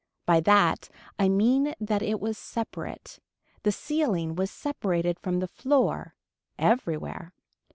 [0.25, 3.19] By that I mean that it was separate.
[3.61, 6.15] The ceiling was separated from the floor.
[6.57, 7.33] Everywhere.